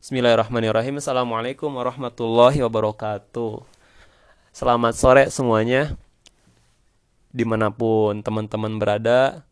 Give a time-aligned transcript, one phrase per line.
[0.00, 0.96] Bismillahirrahmanirrahim.
[0.96, 3.60] Assalamualaikum warahmatullahi wabarakatuh.
[4.48, 5.92] Selamat sore semuanya.
[7.28, 9.44] Di mana pun teman-teman berada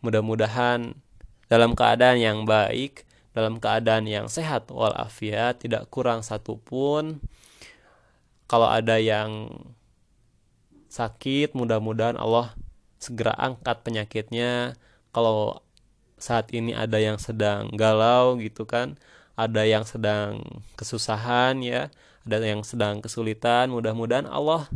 [0.00, 0.96] Mudah-mudahan
[1.52, 3.04] dalam keadaan yang baik
[3.36, 7.20] Dalam keadaan yang sehat walafiat Tidak kurang satupun.
[8.48, 9.52] Kalau ada yang
[10.88, 12.56] sakit Mudah-mudahan Allah
[12.96, 14.72] segera angkat penyakitnya.
[15.12, 15.60] Kalau
[16.16, 18.96] saat ini ada yang sedang galau gitu kan
[19.34, 20.42] ada yang sedang
[20.78, 21.90] kesusahan ya,
[22.22, 23.70] ada yang sedang kesulitan.
[23.74, 24.70] Mudah-mudahan Allah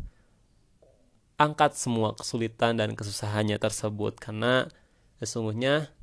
[1.38, 4.18] angkat semua kesulitan dan kesusahannya tersebut.
[4.18, 4.66] Karena
[5.22, 5.94] sesungguhnya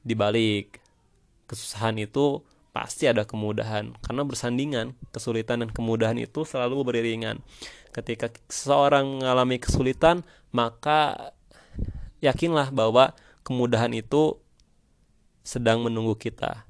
[0.00, 0.80] di balik
[1.44, 2.40] kesusahan itu
[2.72, 3.92] pasti ada kemudahan.
[4.00, 7.44] Karena bersandingan kesulitan dan kemudahan itu selalu beriringan.
[7.92, 11.30] Ketika seseorang mengalami kesulitan maka
[12.24, 13.12] yakinlah bahwa
[13.44, 14.40] kemudahan itu
[15.44, 16.64] sedang menunggu kita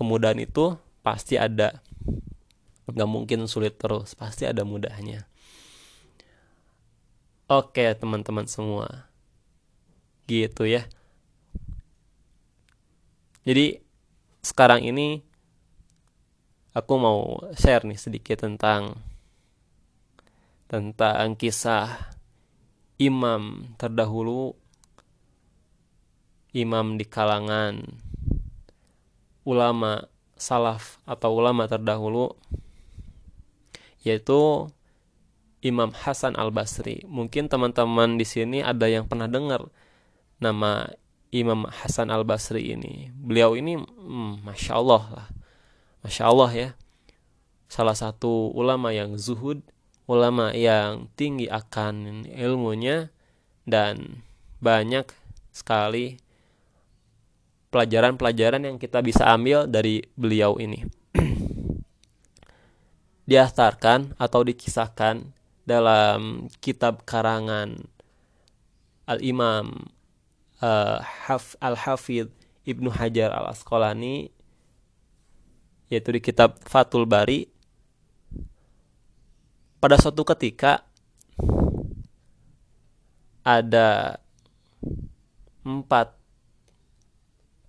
[0.00, 1.84] kemudahan itu pasti ada.
[2.88, 5.28] Nggak mungkin sulit terus pasti ada mudahnya.
[7.52, 9.04] Oke teman-teman semua.
[10.24, 10.88] Gitu ya.
[13.44, 13.84] Jadi
[14.40, 15.20] sekarang ini
[16.72, 18.96] aku mau share nih sedikit tentang
[20.70, 22.14] tentang kisah
[22.96, 24.54] imam terdahulu
[26.54, 27.84] imam di kalangan
[29.50, 30.06] ulama
[30.38, 32.38] salaf atau ulama terdahulu
[34.06, 34.70] yaitu
[35.60, 37.04] Imam Hasan Al Basri.
[37.04, 39.68] Mungkin teman-teman di sini ada yang pernah dengar
[40.40, 40.88] nama
[41.28, 43.12] Imam Hasan Al Basri ini.
[43.12, 45.28] Beliau ini, hmm, masya Allah lah,
[46.00, 46.68] masya Allah ya,
[47.68, 49.60] salah satu ulama yang zuhud,
[50.08, 53.12] ulama yang tinggi akan ilmunya
[53.68, 54.24] dan
[54.64, 55.06] banyak
[55.52, 56.18] sekali
[57.70, 60.82] pelajaran-pelajaran yang kita bisa ambil dari beliau ini.
[63.30, 65.22] Diastarkan atau dikisahkan
[65.62, 67.78] dalam kitab karangan
[69.06, 69.86] Al-Imam
[70.58, 72.34] uh, Haf, Al-Hafidh
[72.66, 74.34] Ibnu Hajar Al-Asqalani
[75.90, 77.50] yaitu di kitab Fatul Bari
[79.82, 80.86] pada suatu ketika
[83.42, 84.20] ada
[85.64, 86.19] empat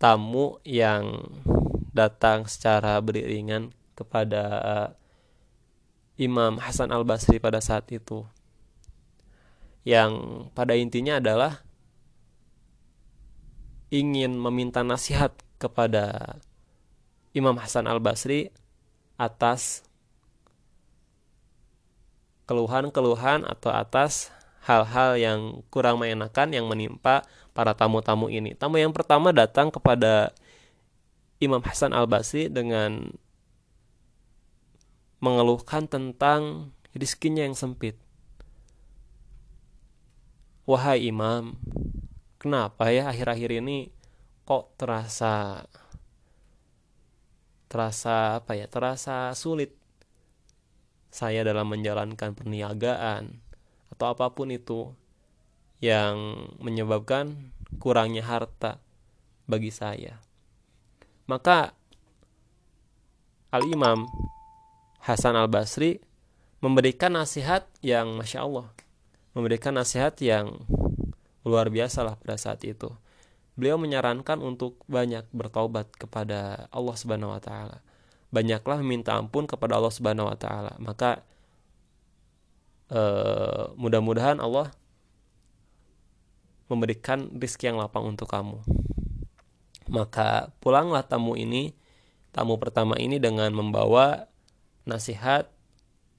[0.01, 1.29] tamu yang
[1.93, 4.89] datang secara beriringan kepada uh,
[6.17, 8.25] Imam Hasan Al Basri pada saat itu,
[9.85, 11.61] yang pada intinya adalah
[13.93, 16.37] ingin meminta nasihat kepada
[17.37, 18.49] Imam Hasan Al Basri
[19.21, 19.85] atas
[22.49, 24.33] keluhan-keluhan atau atas
[24.65, 25.39] hal-hal yang
[25.73, 28.55] kurang mengenakan yang menimpa para tamu-tamu ini.
[28.55, 30.31] Tamu yang pertama datang kepada
[31.41, 33.11] Imam Hasan Al-Basri dengan
[35.21, 37.97] mengeluhkan tentang rizkinya yang sempit.
[40.65, 41.57] Wahai Imam,
[42.37, 43.91] kenapa ya akhir-akhir ini
[44.45, 45.65] kok terasa
[47.67, 48.69] terasa apa ya?
[48.69, 49.73] Terasa sulit
[51.11, 53.43] saya dalam menjalankan perniagaan
[53.91, 54.95] atau apa pun itu
[55.81, 58.77] yang menyebabkan kurangnya harta
[59.49, 60.21] bagi saya.
[61.25, 61.73] Maka
[63.51, 64.05] Al-Imam
[65.01, 65.97] Hasan Al-Basri
[66.61, 68.69] memberikan nasihat yang Masya Allah.
[69.33, 70.61] Memberikan nasihat yang
[71.41, 72.93] luar biasa lah pada saat itu.
[73.57, 77.81] Beliau menyarankan untuk banyak bertobat kepada Allah Subhanahu wa taala.
[78.31, 80.77] Banyaklah meminta ampun kepada Allah Subhanahu wa taala.
[80.77, 81.25] Maka
[82.93, 84.71] eh, mudah-mudahan Allah
[86.71, 88.63] memberikan rizki yang lapang untuk kamu.
[89.91, 91.75] Maka pulanglah tamu ini,
[92.31, 94.31] tamu pertama ini dengan membawa
[94.87, 95.51] nasihat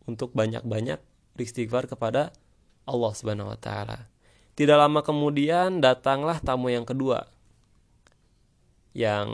[0.04, 1.00] untuk banyak-banyak
[1.32, 2.36] beristighfar kepada
[2.84, 4.12] Allah Subhanahu wa taala.
[4.52, 7.24] Tidak lama kemudian datanglah tamu yang kedua
[8.92, 9.32] yang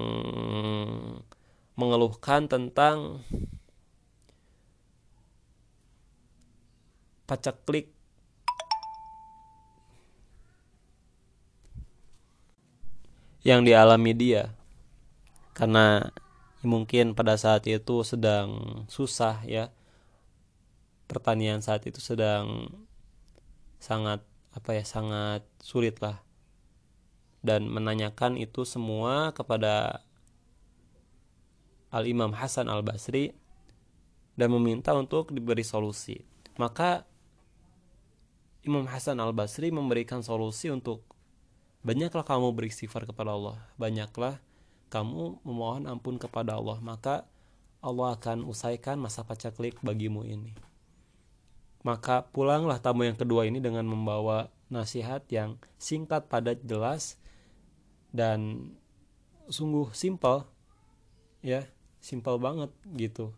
[1.75, 3.27] mengeluhkan tentang
[7.27, 7.98] pacaklik
[13.43, 14.55] yang dialami dia.
[15.55, 16.15] Karena
[16.63, 19.71] mungkin pada saat itu sedang susah ya.
[21.09, 22.69] Pertanian saat itu sedang
[23.79, 24.21] sangat
[24.53, 26.21] apa ya sangat sulit lah
[27.41, 30.03] dan menanyakan itu semua kepada
[31.89, 33.33] Al Imam Hasan Al Basri
[34.37, 36.21] dan meminta untuk diberi solusi.
[36.61, 37.07] Maka
[38.67, 41.07] Imam Hasan Al Basri memberikan solusi untuk
[41.89, 44.37] banyaklah kamu beristighfar kepada Allah banyaklah
[44.93, 47.25] kamu memohon ampun kepada Allah maka
[47.79, 50.51] Allah akan usaikan masa pacaklik bagimu ini.
[51.87, 57.17] Maka pulanglah tamu yang kedua ini dengan membawa nasihat yang singkat, padat, jelas,
[58.11, 58.75] dan
[59.47, 60.43] sungguh simpel,
[61.39, 61.71] ya,
[62.03, 63.31] simpel banget gitu.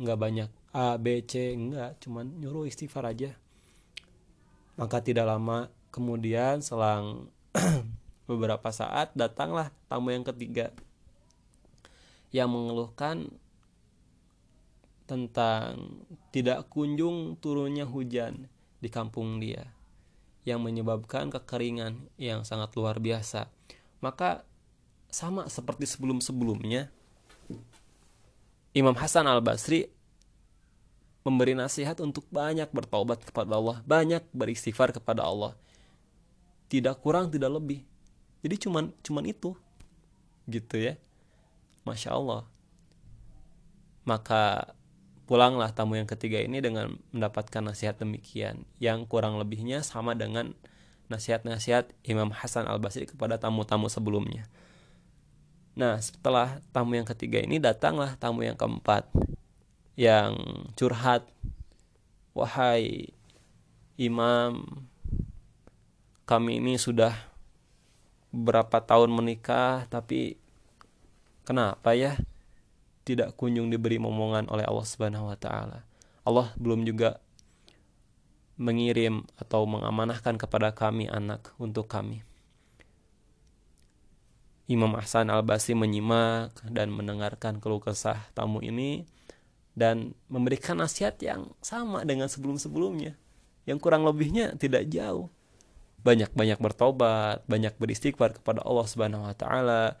[0.00, 3.36] Nggak banyak A, B, C, enggak, cuman nyuruh istighfar aja.
[4.80, 7.28] Maka tidak lama kemudian selang
[8.30, 10.72] beberapa saat datanglah tamu yang ketiga
[12.32, 13.28] yang mengeluhkan
[15.04, 16.00] tentang
[16.32, 18.48] tidak kunjung turunnya hujan
[18.80, 19.68] di kampung dia
[20.42, 23.46] yang menyebabkan kekeringan yang sangat luar biasa.
[24.02, 24.42] Maka
[25.12, 26.88] sama seperti sebelum-sebelumnya
[28.72, 29.92] Imam Hasan Al-Basri
[31.22, 35.54] memberi nasihat untuk banyak bertobat kepada Allah, banyak beristighfar kepada Allah.
[36.72, 37.84] Tidak kurang, tidak lebih.
[38.40, 39.52] Jadi cuman cuman itu.
[40.48, 40.96] Gitu ya.
[41.84, 42.48] Masya Allah.
[44.08, 44.72] Maka
[45.28, 50.56] pulanglah tamu yang ketiga ini dengan mendapatkan nasihat demikian yang kurang lebihnya sama dengan
[51.12, 54.48] nasihat-nasihat Imam Hasan Al-Basri kepada tamu-tamu sebelumnya.
[55.76, 59.08] Nah, setelah tamu yang ketiga ini datanglah tamu yang keempat
[59.96, 60.36] yang
[60.76, 61.28] curhat.
[62.32, 63.12] Wahai
[64.00, 64.64] Imam,
[66.32, 67.12] kami ini sudah
[68.32, 70.40] berapa tahun menikah tapi
[71.44, 72.16] kenapa ya
[73.04, 75.84] tidak kunjung diberi momongan oleh Allah Subhanahu wa taala.
[76.24, 77.20] Allah belum juga
[78.56, 82.24] mengirim atau mengamanahkan kepada kami anak untuk kami.
[84.72, 89.04] Imam Ahsan Al-Basri menyimak dan mendengarkan keluh kesah tamu ini
[89.76, 93.20] dan memberikan nasihat yang sama dengan sebelum-sebelumnya.
[93.68, 95.28] Yang kurang lebihnya tidak jauh.
[96.02, 99.96] Banyak-banyak bertobat, banyak beristighfar kepada Allah Subhanahu wa taala,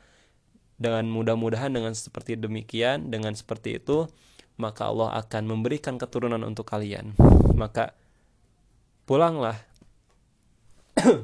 [0.82, 4.10] dengan mudah-mudahan dengan seperti demikian, dengan seperti itu,
[4.58, 7.14] maka Allah akan memberikan keturunan untuk kalian.
[7.54, 7.94] Maka
[9.06, 9.62] pulanglah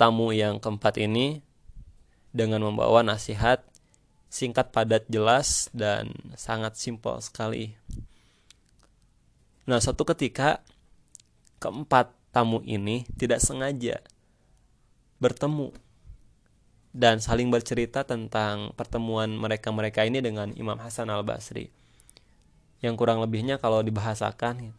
[0.00, 1.40] tamu yang keempat ini
[2.30, 3.64] dengan membawa nasihat
[4.28, 7.72] singkat, padat, jelas dan sangat simpel sekali.
[9.64, 10.60] Nah, suatu ketika
[11.60, 13.98] keempat tamu ini tidak sengaja
[15.18, 15.74] bertemu
[16.94, 21.74] dan saling bercerita tentang pertemuan mereka-mereka ini dengan Imam Hasan Al-Basri.
[22.78, 24.70] Yang kurang lebihnya kalau dibahasakan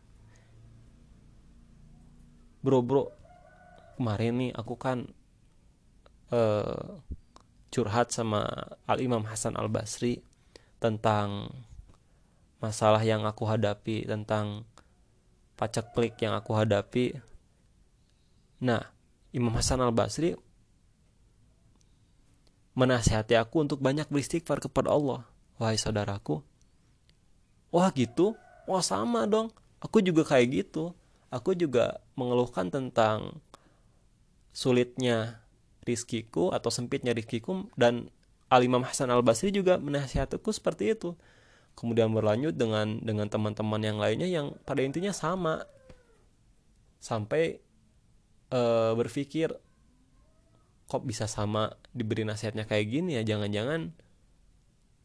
[2.60, 3.08] Bro, bro,
[3.96, 5.08] kemarin nih aku kan
[6.32, 7.00] uh,
[7.72, 10.20] curhat sama Al-Imam Hasan Al-Basri
[10.80, 11.52] tentang
[12.60, 14.68] masalah yang aku hadapi, tentang
[15.56, 17.20] paceklik yang aku hadapi.
[18.60, 18.92] Nah,
[19.32, 20.36] Imam Hasan Al-Basri
[22.76, 25.28] menasihati aku untuk banyak beristighfar kepada Allah.
[25.60, 26.40] Wahai saudaraku.
[27.72, 28.40] Wah gitu?
[28.68, 29.52] Wah sama dong.
[29.84, 30.96] Aku juga kayak gitu.
[31.30, 33.44] Aku juga mengeluhkan tentang
[34.50, 35.46] sulitnya
[35.86, 38.10] rizkiku atau sempitnya rizkiku dan
[38.50, 41.14] Al-Imam Hasan Al-Basri juga menasihatiku seperti itu.
[41.78, 45.64] Kemudian berlanjut dengan dengan teman-teman yang lainnya yang pada intinya sama.
[47.00, 47.62] Sampai
[48.54, 49.54] uh, berpikir
[50.90, 53.24] kok bisa sama diberi nasihatnya kayak gini ya?
[53.26, 53.94] Jangan-jangan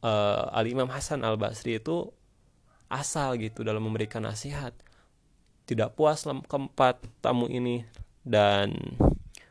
[0.04, 2.08] uh, Al Imam Hasan Al Basri itu
[2.88, 4.72] asal gitu dalam memberikan nasihat.
[5.64, 7.84] Tidak puas keempat tamu ini
[8.20, 8.76] dan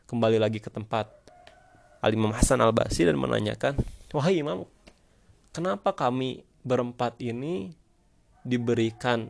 [0.06, 1.10] kembali lagi ke tempat
[2.02, 3.78] Al Imam Hasan Al Basri dan menanyakan
[4.14, 4.62] wahai Imam
[5.50, 7.74] kenapa kami berempat ini
[8.46, 9.26] diberikan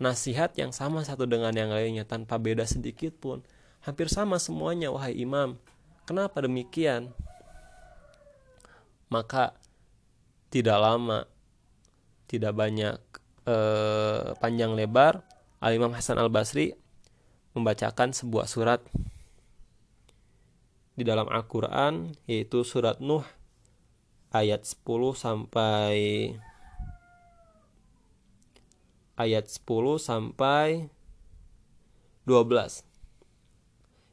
[0.00, 3.44] nasihat yang sama satu dengan yang lainnya tanpa beda sedikit pun.
[3.84, 5.60] Hampir sama semuanya wahai imam.
[6.08, 7.12] Kenapa demikian?
[9.12, 9.54] Maka
[10.50, 11.28] tidak lama
[12.26, 12.98] tidak banyak
[13.46, 15.22] eh, panjang lebar
[15.58, 16.74] Al Imam Hasan Al Basri
[17.54, 18.80] membacakan sebuah surat
[20.94, 23.26] di dalam Al-Quran yaitu surat Nuh
[24.30, 24.86] ayat 10
[25.18, 25.94] sampai
[29.20, 30.88] ayat 10 sampai
[32.24, 32.88] 12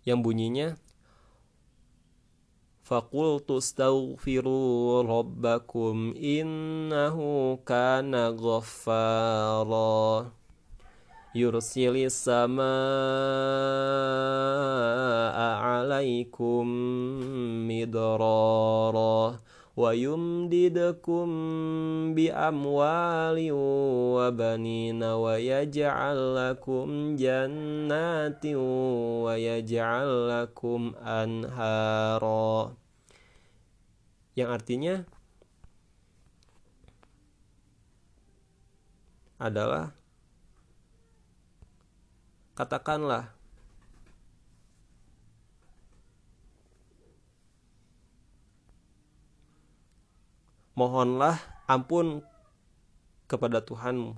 [0.04, 0.76] yang bunyinya
[2.88, 10.32] Faqultu astaghfiru rabbakum innahu kana ghaffara.
[11.36, 12.64] Yursilis samaa
[15.84, 16.64] alaikum
[17.68, 19.36] midrara
[19.78, 21.28] ويمددكم
[22.18, 23.38] بأموال
[24.18, 28.44] وبنين ويجعل لكم جنات
[29.26, 32.74] ويجعل لكم أنهارا
[34.38, 35.02] yang artinya
[39.38, 39.94] adalah
[42.58, 43.37] katakanlah
[50.78, 52.22] mohonlah ampun
[53.26, 54.14] kepada Tuhanmu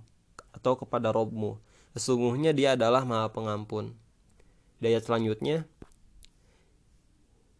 [0.52, 1.64] atau kepada Robmu.
[1.96, 3.96] Sesungguhnya dia adalah maha pengampun.
[4.84, 5.64] Di ayat selanjutnya,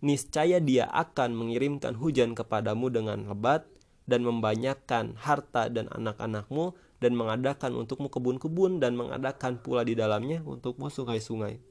[0.04, 3.64] niscaya dia akan mengirimkan hujan kepadamu dengan lebat
[4.04, 10.92] dan membanyakkan harta dan anak-anakmu dan mengadakan untukmu kebun-kebun dan mengadakan pula di dalamnya untukmu
[10.92, 11.64] sungai-sungai.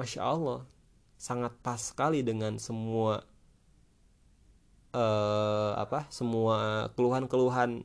[0.00, 0.64] Masya Allah,
[1.20, 3.20] sangat pas sekali dengan semua
[4.94, 7.82] uh, apa semua keluhan-keluhan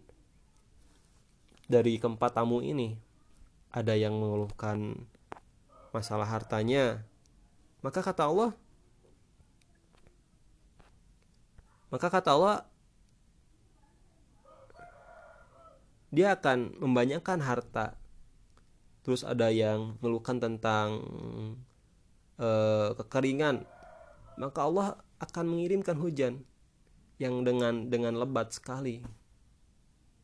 [1.65, 2.97] dari keempat tamu ini.
[3.75, 5.05] Ada yang mengeluhkan
[5.91, 7.03] masalah hartanya.
[7.83, 8.55] Maka kata Allah
[11.93, 12.57] maka kata Allah
[16.11, 17.95] dia akan membanyakan harta.
[19.03, 21.03] Terus ada yang mengeluhkan tentang
[22.41, 23.67] uh, kekeringan.
[24.35, 24.87] Maka Allah
[25.21, 26.43] akan mengirimkan hujan
[27.21, 29.03] yang dengan dengan lebat sekali.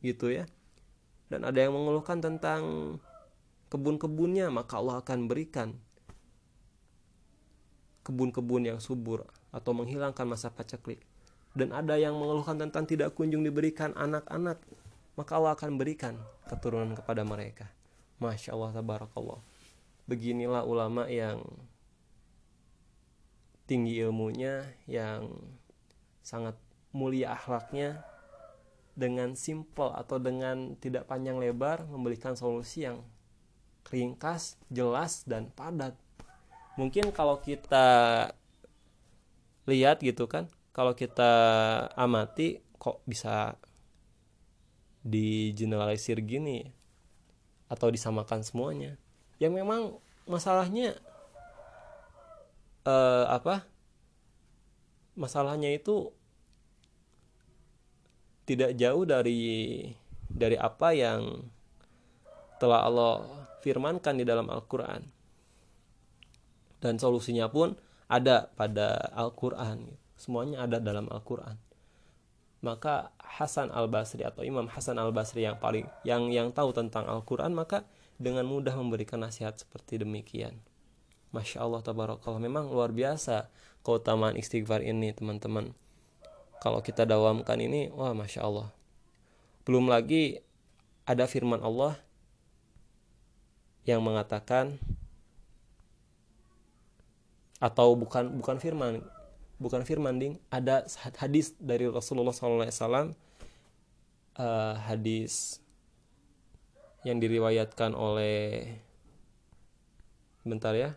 [0.04, 0.46] Gitu ya.
[1.32, 2.96] Dan ada yang mengeluhkan tentang
[3.72, 5.80] kebun-kebunnya maka Allah akan berikan
[8.04, 9.24] kebun-kebun yang subur
[9.56, 11.00] atau menghilangkan masa paceklik.
[11.52, 14.60] Dan ada yang mengeluhkan tentang tidak kunjung diberikan anak-anak
[15.20, 16.16] maka Allah akan berikan
[16.48, 17.68] keturunan kepada mereka.
[18.20, 19.40] Masya Allah tabarakallah.
[20.08, 21.44] Beginilah ulama yang
[23.68, 25.32] tinggi ilmunya yang
[26.20, 26.58] sangat
[26.92, 28.04] mulia akhlaknya
[28.96, 33.02] dengan simple atau dengan tidak panjang lebar memberikan solusi yang
[33.88, 35.96] ringkas, jelas dan padat.
[36.76, 38.30] Mungkin kalau kita
[39.68, 41.32] lihat gitu kan, kalau kita
[41.96, 43.56] amati kok bisa
[45.02, 46.70] di generalisir gini
[47.68, 48.96] atau disamakan semuanya.
[49.42, 49.82] Yang memang
[50.30, 50.96] masalahnya
[52.88, 53.66] eh, apa?
[55.18, 56.16] Masalahnya itu
[58.46, 59.84] tidak jauh dari
[60.32, 61.46] dari apa yang
[62.62, 63.26] telah Allah
[63.66, 65.02] firmankan di dalam Al-Qur'an.
[66.82, 67.78] Dan solusinya pun
[68.10, 69.98] ada pada Al-Qur'an.
[70.18, 71.58] Semuanya ada dalam Al-Qur'an.
[72.62, 77.90] Maka Hasan Al-Basri atau Imam Hasan Al-Basri yang paling yang yang tahu tentang Al-Qur'an maka
[78.22, 80.62] dengan mudah memberikan nasihat seperti demikian.
[81.34, 83.50] Masya Allah tabarakallah memang luar biasa
[83.82, 85.74] keutamaan istighfar ini teman-teman
[86.62, 88.70] kalau kita dawamkan ini wah masya Allah.
[89.66, 90.38] Belum lagi
[91.10, 91.98] ada firman Allah
[93.90, 94.78] yang mengatakan
[97.58, 99.02] atau bukan bukan firman
[99.58, 100.38] bukan firman ding.
[100.54, 100.86] Ada
[101.18, 102.70] hadis dari Rasulullah SAW uh,
[104.38, 105.58] eh, hadis
[107.02, 108.70] yang diriwayatkan oleh
[110.46, 110.94] bentar ya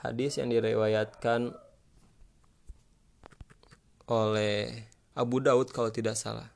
[0.00, 1.54] hadis yang diriwayatkan
[4.10, 6.50] oleh Abu Daud kalau tidak salah.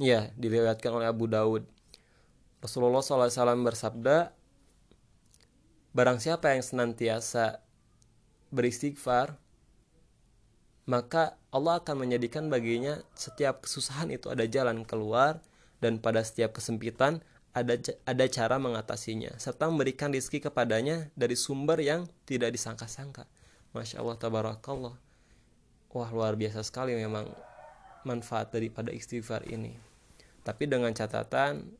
[0.00, 1.68] Ya, diriwayatkan oleh Abu Daud.
[2.64, 4.32] Rasulullah SAW bersabda,
[5.90, 7.60] Barang siapa yang senantiasa
[8.54, 9.36] beristighfar,
[10.86, 15.42] maka Allah akan menjadikan baginya setiap kesusahan itu ada jalan keluar
[15.82, 17.20] dan pada setiap kesempitan
[17.50, 17.74] ada
[18.06, 23.26] ada cara mengatasinya serta memberikan rizki kepadanya dari sumber yang tidak disangka-sangka.
[23.74, 24.94] Masya Allah tabarakallah.
[25.90, 27.26] Wah luar biasa sekali memang
[28.06, 29.74] manfaat daripada istighfar ini.
[30.46, 31.74] Tapi dengan catatan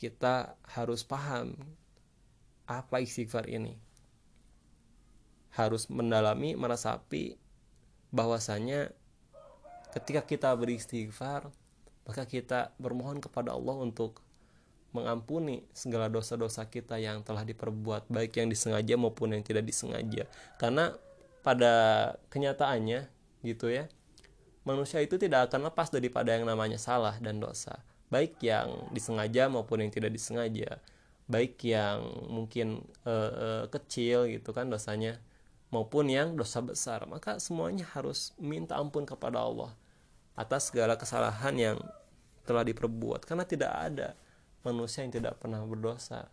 [0.00, 1.52] kita harus paham
[2.64, 3.76] apa istighfar ini.
[5.52, 7.36] Harus mendalami, meresapi
[8.08, 8.96] bahwasanya
[9.92, 11.52] ketika kita beristighfar
[12.08, 14.24] maka kita bermohon kepada Allah untuk
[14.90, 20.26] mengampuni segala dosa-dosa kita yang telah diperbuat baik yang disengaja maupun yang tidak disengaja.
[20.58, 20.94] Karena
[21.40, 21.72] pada
[22.28, 23.08] kenyataannya
[23.46, 23.88] gitu ya
[24.64, 27.80] manusia itu tidak akan lepas daripada yang namanya salah dan dosa.
[28.10, 30.82] Baik yang disengaja maupun yang tidak disengaja.
[31.30, 35.22] Baik yang mungkin uh, uh, kecil gitu kan dosanya
[35.70, 37.06] maupun yang dosa besar.
[37.06, 39.70] Maka semuanya harus minta ampun kepada Allah
[40.34, 41.78] atas segala kesalahan yang
[42.42, 43.24] telah diperbuat.
[43.24, 44.18] Karena tidak ada
[44.66, 46.28] manusia yang tidak pernah berdosa.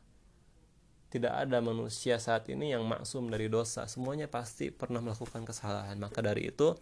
[1.07, 3.87] Tidak ada manusia saat ini yang maksum dari dosa.
[3.87, 5.95] Semuanya pasti pernah melakukan kesalahan.
[5.95, 6.75] Maka dari itu,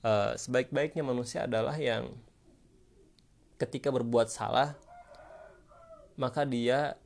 [0.00, 2.08] uh, sebaik-baiknya manusia adalah yang
[3.60, 4.72] ketika berbuat salah,
[6.16, 6.96] maka dia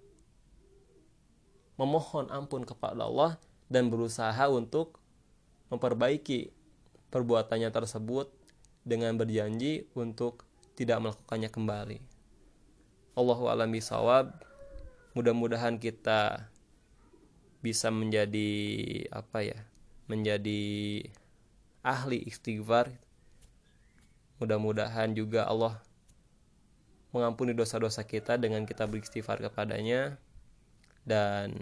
[1.75, 3.35] memohon ampun kepada Allah
[3.67, 5.03] dan berusaha untuk
[5.75, 6.55] memperbaiki
[7.11, 8.31] perbuatannya tersebut
[8.87, 10.47] dengan berjanji untuk
[10.79, 12.14] tidak melakukannya kembali.
[13.15, 14.35] Allahu a'lam bishawab.
[15.15, 16.51] Mudah-mudahan kita
[17.63, 18.51] bisa menjadi
[19.15, 19.59] apa ya?
[20.11, 21.03] Menjadi
[21.87, 22.91] ahli istighfar.
[24.43, 25.79] Mudah-mudahan juga Allah
[27.15, 30.19] mengampuni dosa-dosa kita dengan kita beristighfar kepadanya
[31.07, 31.55] dan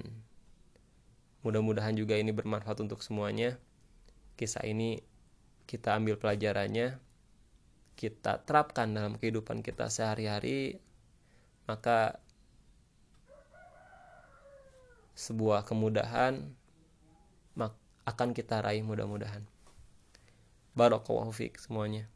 [1.44, 3.60] mudah-mudahan juga ini bermanfaat untuk semuanya
[4.40, 5.04] kisah ini
[5.68, 6.96] kita ambil pelajarannya
[8.00, 10.80] kita terapkan dalam kehidupan kita sehari-hari
[11.66, 12.18] maka
[15.16, 16.52] sebuah kemudahan
[18.02, 19.46] akan kita raih mudah-mudahan.
[20.74, 22.10] Barakallahu fiik semuanya